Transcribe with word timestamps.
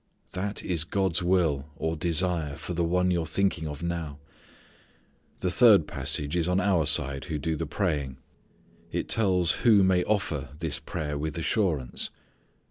That 0.31 0.63
is 0.63 0.83
God's 0.83 1.21
will, 1.21 1.67
or 1.75 1.95
desire, 1.95 2.55
for 2.55 2.73
the 2.73 2.83
one 2.83 3.11
you 3.11 3.21
are 3.21 3.25
thinking 3.27 3.67
of 3.67 3.83
now. 3.83 4.17
The 5.41 5.51
third 5.51 5.85
passage 5.87 6.35
is 6.35 6.47
on 6.49 6.59
our 6.59 6.87
side 6.87 7.25
who 7.25 7.37
do 7.37 7.55
the 7.55 7.67
praying. 7.67 8.17
It 8.91 9.07
tells 9.07 9.51
who 9.61 9.83
may 9.83 10.03
offer 10.05 10.55
this 10.57 10.79
prayer 10.79 11.19
with 11.19 11.37
assurance. 11.37 12.09